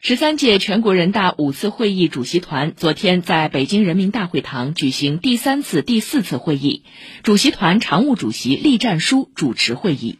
[0.00, 6.84] 十三届全国人大五次会议主席团昨天在北京人民大会堂举行第三次第四次会议
[7.24, 10.18] 主席团常务主席栗战书主持会议。